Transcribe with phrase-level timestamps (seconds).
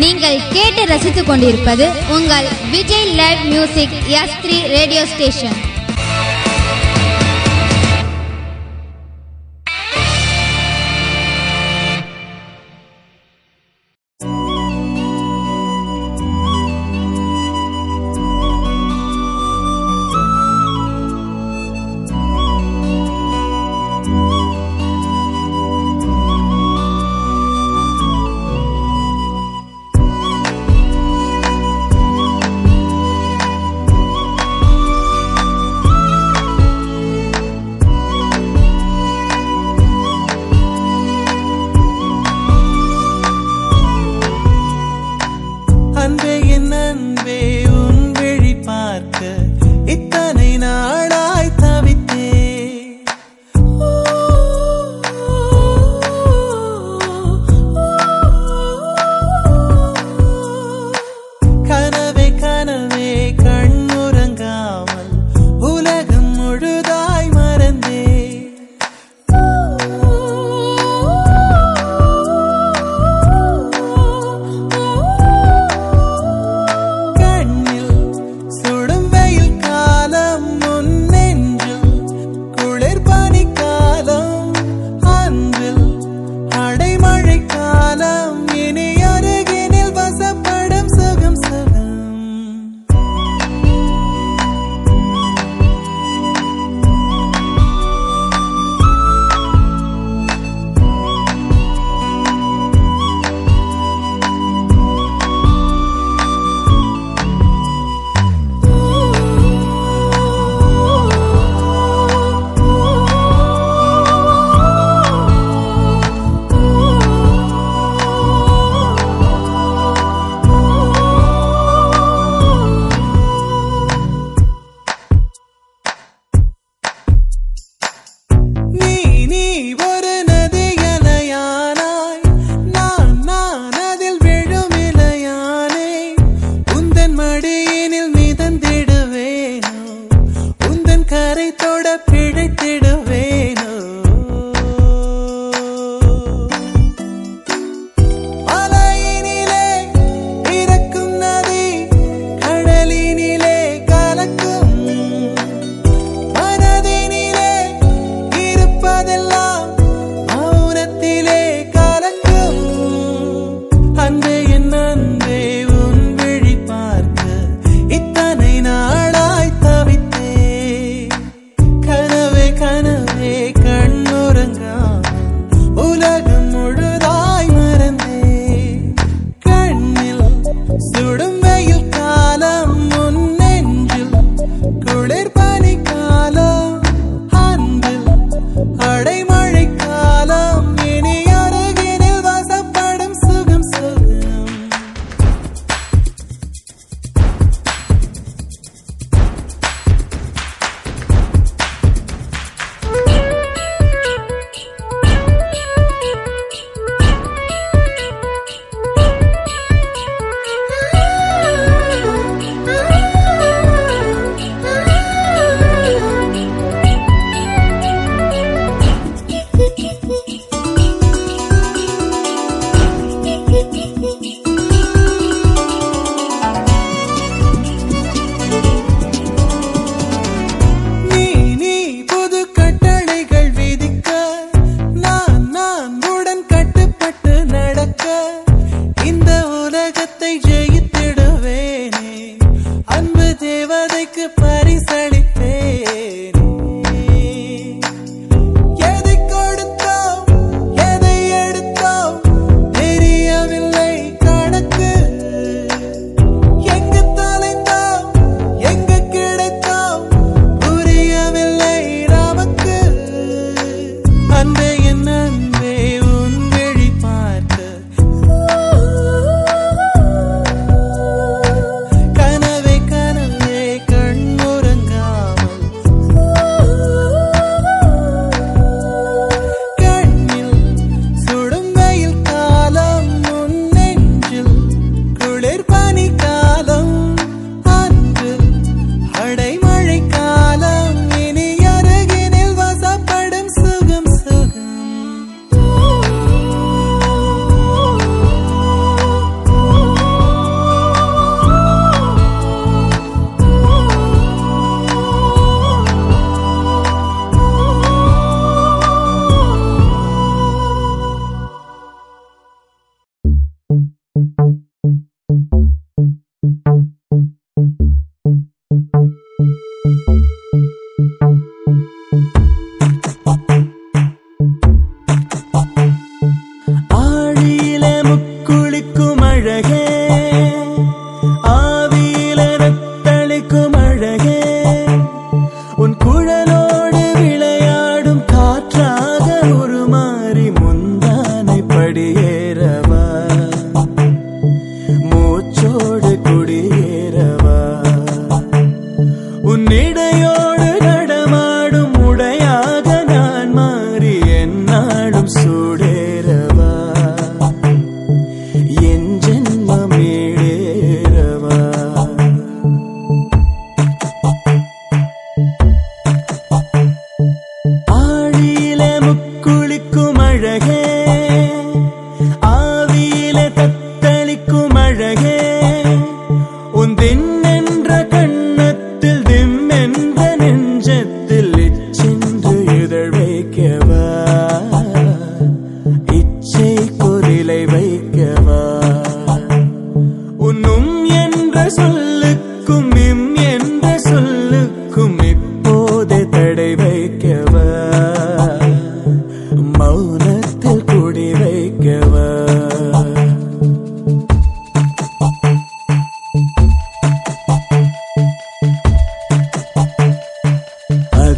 [0.00, 5.56] நீங்கள் கேட்டு ரசித்துக் கொண்டிருப்பது உங்கள் Vijay live music S three radio station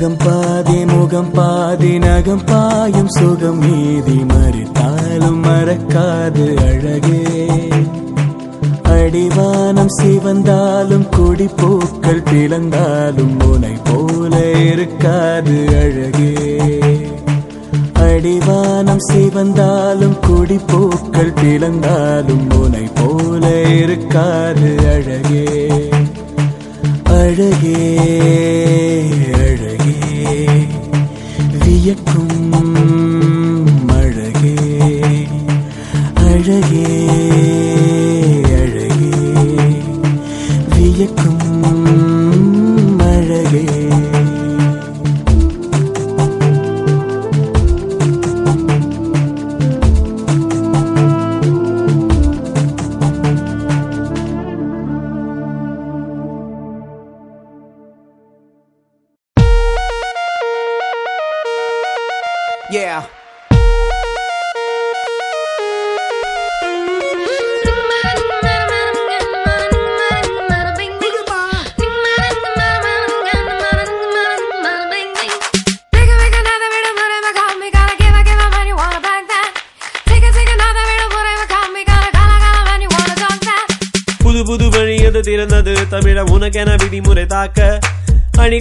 [0.03, 4.17] நகம் பாதி முகம் பாதி நகம் பாயும் சுகம் மீதி.
[4.17, 7.47] மறுத்தாலும் மறக்காது அழகே.
[8.83, 16.35] அடிவானம் சிவந்தாலும் கொடி பூக்கள் பிளந்தாலும் முனை போல இருக்காது அழகே.
[17.95, 25.69] அடிவானம் சிவந்தாலும் கொடி பூக்கள் பிளந்தாலும் முனை போல இருக்காது அழகே.
[27.05, 28.01] அழகே
[31.85, 32.53] வியக்கும்
[33.89, 34.55] அழகே அழகே
[36.27, 37.02] அழகே.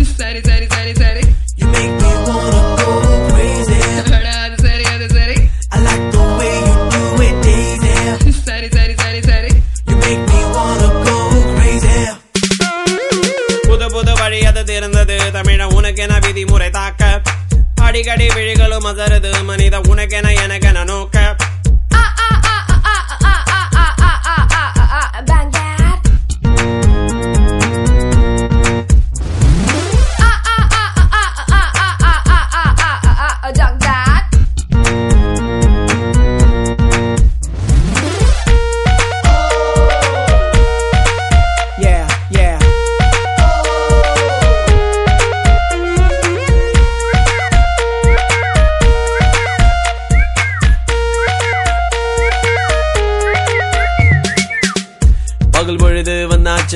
[18.15, 19.43] அடி விழிகளும் அசருது.
[19.43, 21.04] மனித உனக்கென எனக்கெனோ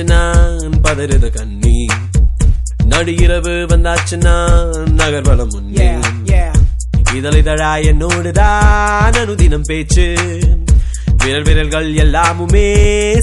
[0.00, 1.86] வந்தாச்சு நான் பதறுது கண்ணி.
[2.84, 5.90] நடு இரவு வந்தாச்சு நான் நகர்வலம் முன்னே.
[5.90, 6.52] Yeah, yeah.
[7.12, 10.14] இதழிதழா என்னோடுதான் அனுதினம் பேச்சு.
[11.24, 12.74] விரல் விரல்கள் எல்லாமுமே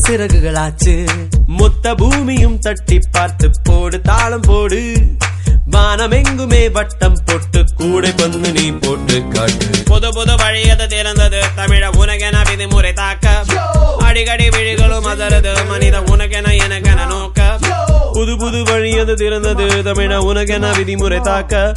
[0.08, 1.08] சிறகுகளாச்சு.
[1.48, 5.02] மொத்த பூமியும் தட்டி பார்த்து போடு தாளம் போடு.
[5.66, 9.84] வானம் எங்குமே வட்டம் போட்டு கூடை பந்து நீ போட்டு காட்டு.
[9.86, 11.42] புது புது வழி அது திறந்தது?
[11.58, 13.44] தமிழ உனக்கென விதிமுறை தாக்க.
[14.08, 15.68] அடிக்கடி விழிகளும் அதரது.
[15.68, 17.58] மனித உனக்கென எனக்கென நோக்க.
[18.14, 19.66] புது புது வழி அது திறந்தது.
[19.84, 21.74] தமிழ உனக்கென விதிமுறை தாக்க.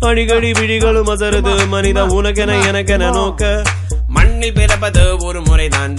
[0.00, 1.68] அடிக்கடி விழிகளும் அதரது.
[1.68, 3.62] மனித உனக்கென எனக்கென நோக்க.
[4.08, 5.94] மண்ணில் பிறப்பது ஒரு முறைதான்.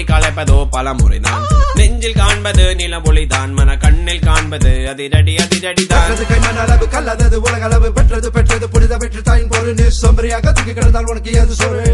[0.00, 1.44] தினமாடி கலைப்பதோ பல முறைதான்
[1.78, 7.88] நெஞ்சில் காண்பது நில ஒளிதான் மன கண்ணில் காண்பது அதிரடி அதிரடிதான் கற்றது கைமண் அளவு கல்லது உலக அளவு
[7.96, 11.84] பெற்றது பெற்றது புனித பெற்று தாயின் பொருள் நீ சோம்பரியாக தூக்கி கிடந்தால் உனக்கு ஏது சோறு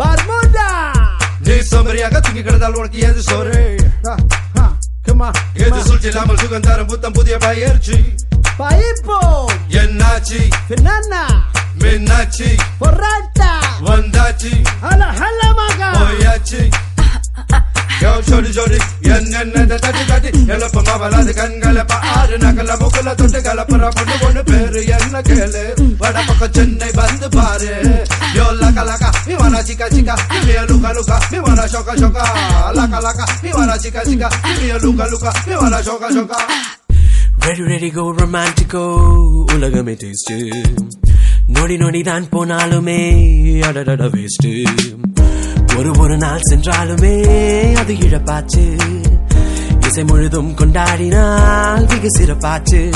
[0.00, 0.68] Bermuda!
[1.46, 3.58] நீ சோம்பரியாக தூக்கி கிடந்தால் உனக்கு ஏது சோறு.
[5.62, 7.98] ஏது சூழ்ச்சி இல்லாமல் சுகந்தாரம் புத்தம் புதிய பயிற்சி
[8.58, 9.18] Paipo!
[9.80, 10.40] என்னாச்சு
[10.70, 11.22] Banana!
[11.82, 12.48] மின்னாச்சு
[12.80, 13.50] Porrata!
[13.88, 14.52] வந்தாச்சு
[14.84, 15.90] Hala, hala, maga!
[15.98, 16.60] போயாச்சு
[18.02, 20.16] Yo, chori chori, yen yen yen da tati da
[20.50, 23.64] yala pa ma bala de kan gala pa ar na gala mo gala tote gala
[23.70, 25.62] para pondu pondu per yen na kele,
[26.00, 27.74] vada paka chennai band pare.
[28.36, 30.14] Yo laka laka, mi vana chika chika,
[30.46, 32.22] mi luka luka, mi vana shoka shoka.
[32.78, 36.38] Laka laka, mi vana chika chika, mi luka luka, mi vana shoka shoka.
[37.44, 38.82] Ready ready ready go రొమాంటికో
[39.54, 40.32] ఉలగమే taste
[41.54, 43.00] నోడి నోడి దాని పోనాలుమే
[43.68, 44.46] అడడ waste
[45.76, 47.14] ஒரு ஒரு நாள் சென்றாலுமே
[47.76, 48.64] அது இழப்பாச்சு.
[49.86, 52.92] இசை முழுதும் கொண்டாடினால் வெகு சிறப்பாச்சு.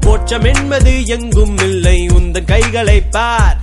[0.00, 3.60] போற்றம் என்பது எங்கும் இல்லை உந்த கைகளை பார்.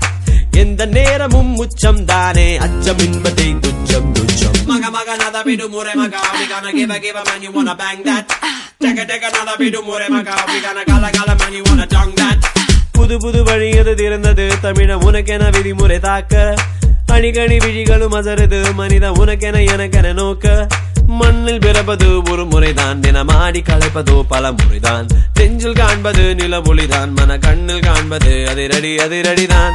[0.51, 4.65] எந்த நேரமும் உச்சம் தானே அச்சம் என்பதை துச்சம் துச்சம்.
[4.65, 8.01] மக மக நத விடுமுறை மகா we gonna give a give a man you wanna bang
[8.05, 8.25] that.
[8.83, 12.37] take take another விடுமுறை மகா we gonna கல கல man you wanna tongue that.
[12.91, 14.51] புது புது வழி திறந்தது?
[14.61, 16.55] தமிழ உனக்கென விதிமுறை தாக்க.
[17.17, 20.67] அடிக்கடி விழிகளும் அசருது மனித உனக்கென எனக்கென நோக்க.
[21.07, 22.99] மண்ணில் பிறப்பது ஒரு முறைதான்.
[22.99, 25.07] தினமாடி கலைப்பதோ பல முறைதான்.
[25.33, 29.71] நெஞ்சில் காண்பது நில ஒளிதான் மன கண்ணில் காண்பது அதிரடி அதிரடிதான்.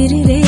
[0.00, 0.39] मेरे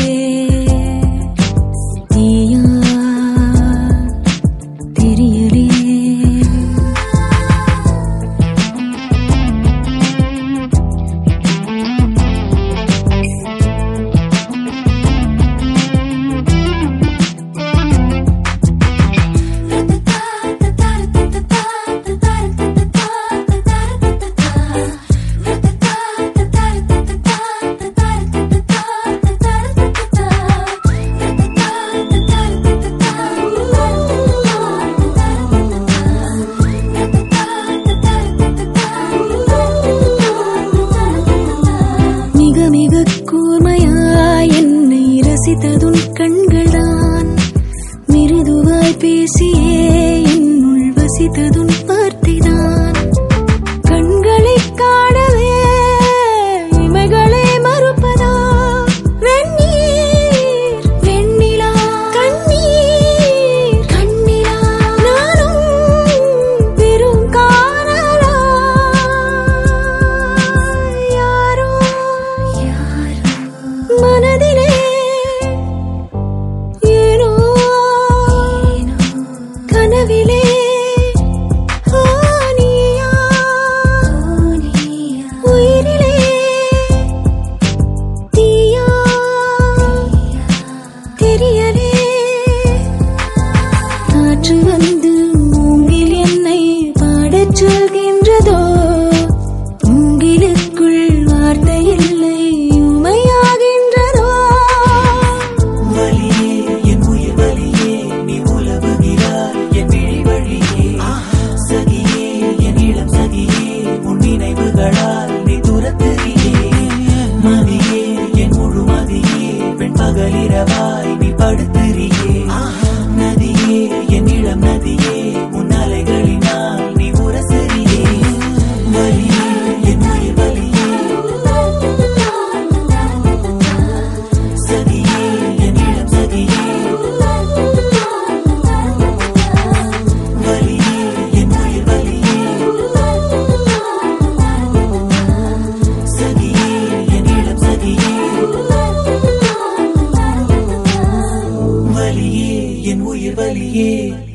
[153.82, 154.31] 你。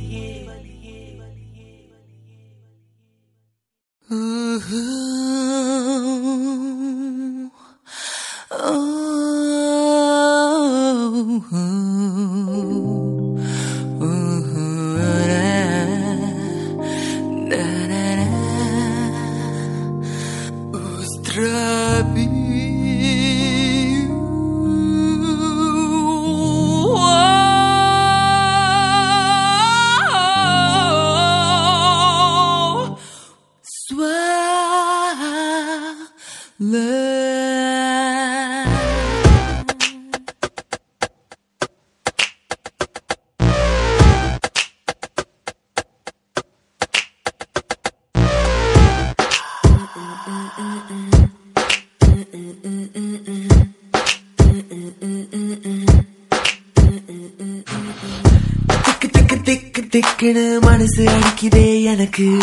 [59.43, 62.39] திக்கு திக்குன்னு மனசு அடிக்குதே எனக்கு.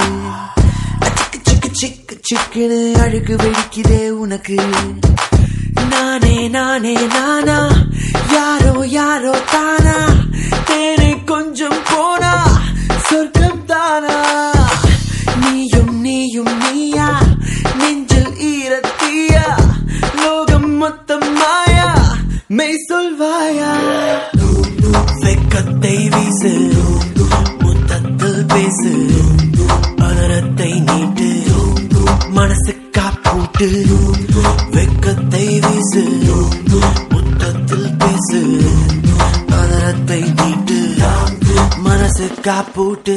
[1.04, 4.56] சிக்கு சிக்கு சிக்கு சிக்குன்னு அழுகு வெடிக்குதே உனக்கு.
[5.88, 7.86] நானே நானே நானா?
[8.32, 10.24] யாரோ யாரோ தானா?
[10.64, 12.32] தேனை கொஞ்சம் போனா
[12.98, 14.53] சொர்க்கம் தானா
[22.88, 23.72] சொல்வாயா
[25.24, 26.52] வெக்கத்தை வீசு
[27.58, 28.92] முத்தத்தில் பேசு
[30.06, 31.28] அதரத்தை நீட்டு
[32.28, 33.68] மனசு காப்பூட்டு.
[34.76, 36.04] வெக்கத்தை வீசு
[37.12, 38.42] முத்தத்தில் பேசு
[39.60, 40.78] அதரத்தை நீட்டு
[41.78, 43.16] மனசு காப்பூட்டு.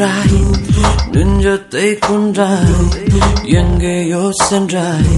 [0.00, 0.36] சென்றாய்.
[1.12, 2.76] நெஞ்சத்தை கொன்றாய்.
[3.44, 5.10] எங்கேயோ சென்றாய்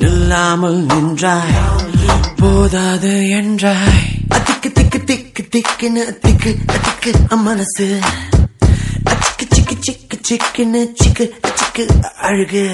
[0.00, 1.54] நில்லாமல் நின்றாய்.
[2.36, 4.02] போதாது என்றாய்.
[4.46, 6.52] திக்கு திக்கு திக்கு திக்குன்னு திக்கு
[6.84, 7.88] திக்கு மனசு
[9.10, 11.26] அச்சிக்கு சிக்கு சிக்கு சிக்குன்னு சிக்கு
[11.58, 11.86] சிக்கு
[12.20, 12.66] அழுகு.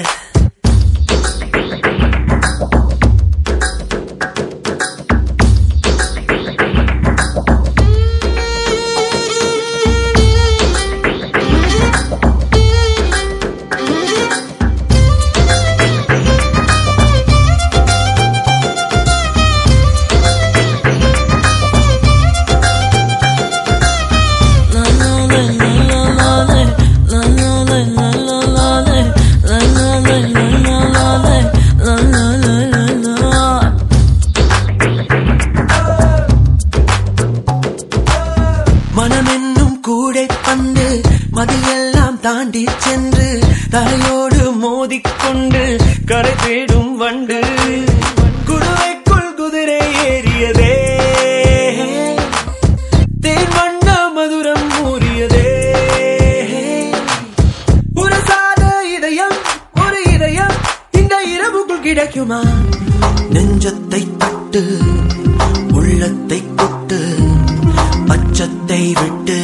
[68.79, 69.39] அச்சத்தை விட்டு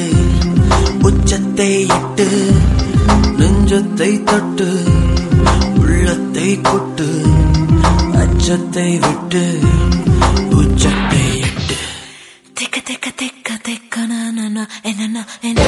[1.02, 2.28] உச்சத்தை இட்டு
[3.39, 4.67] நெஞ்சத்தை தட்டு
[5.80, 7.08] உள்ளத்தை கொட்டு
[8.21, 9.43] அச்சத்தை விட்டு
[10.56, 11.82] உச்சத்தை இட்டு
[12.60, 15.65] திக்க திக்க திக்க திக்க நானா என்ன என்ன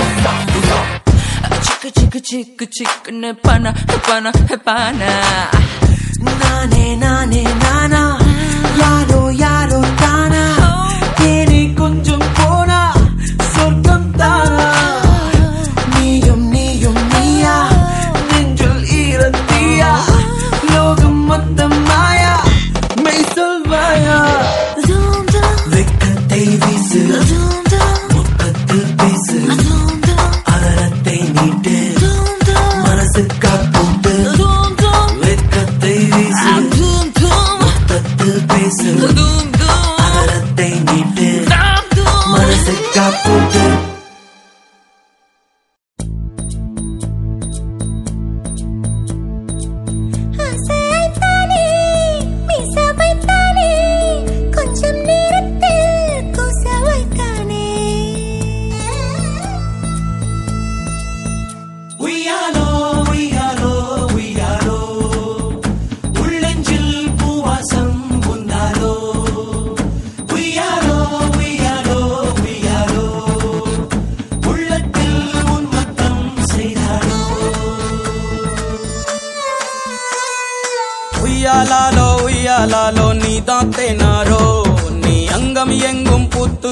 [1.66, 3.12] சிக்கு சிக்கு chica, chica,
[3.46, 3.74] பண
[4.08, 4.32] பண
[4.66, 5.12] pana,
[6.40, 7.44] நானே நானே.
[33.40, 34.37] got open.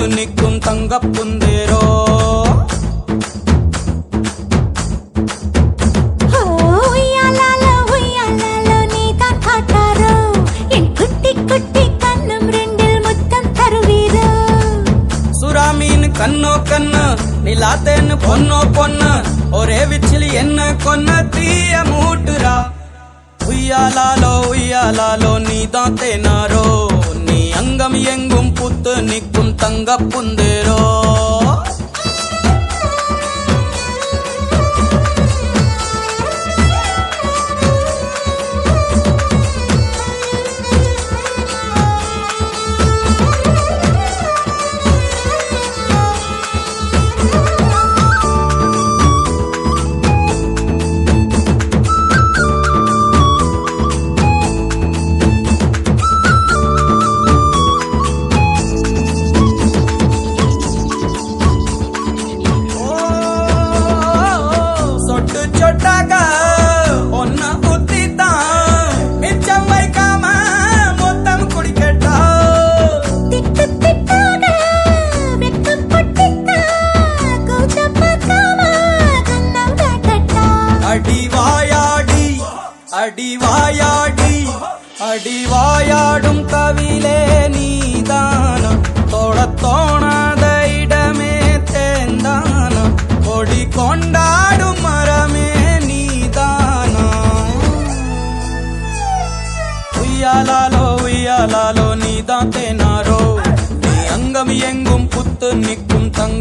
[0.05, 1.94] నీకు తొంగ పొందేరో.
[29.85, 30.54] punga punde.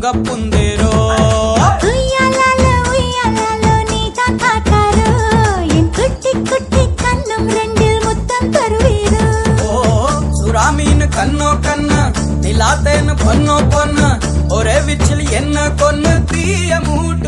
[0.04, 0.94] దొంగ పుందేరో
[11.14, 11.92] கண்ணோ கண்ண
[12.42, 14.08] நிலாத்தேன்னு பொண்ணோ பொண்ணு
[14.54, 17.23] ஒரே விச்சில் என்ன கொன்னு தீய மூட்டு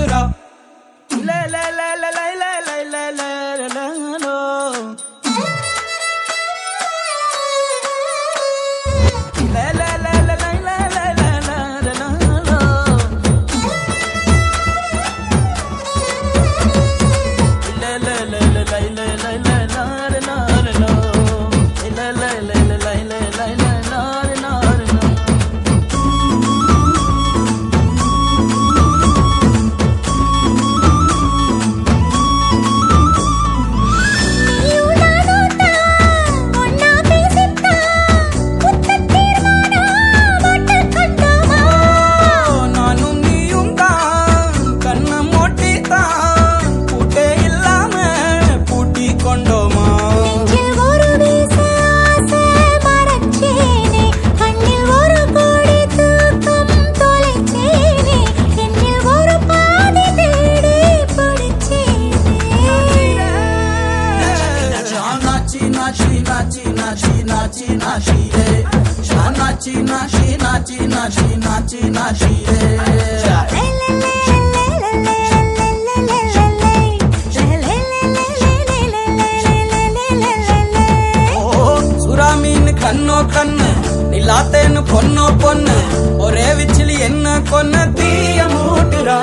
[82.86, 83.68] கண்ணோ கண்ணு
[84.10, 85.76] நில்லாத்தேன்னு பொண்ணோ பொண்ணு
[86.18, 89.18] ஒரே விச்சிலி என்ன கொன்ன தீய மூட்டுறா?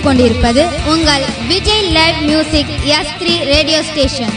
[0.00, 4.34] கொண்டிருப்பது உங்கள் Vijay live music S three radio station